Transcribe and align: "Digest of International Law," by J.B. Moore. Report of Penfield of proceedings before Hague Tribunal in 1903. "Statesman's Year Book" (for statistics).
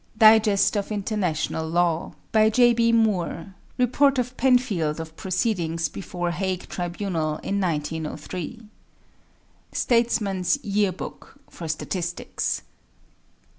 "Digest 0.17 0.75
of 0.75 0.91
International 0.91 1.69
Law," 1.69 2.15
by 2.31 2.49
J.B. 2.49 2.91
Moore. 2.93 3.53
Report 3.77 4.17
of 4.17 4.35
Penfield 4.35 4.99
of 4.99 5.15
proceedings 5.15 5.89
before 5.89 6.31
Hague 6.31 6.67
Tribunal 6.69 7.37
in 7.43 7.61
1903. 7.61 8.63
"Statesman's 9.71 10.57
Year 10.63 10.91
Book" 10.91 11.39
(for 11.51 11.67
statistics). 11.67 12.63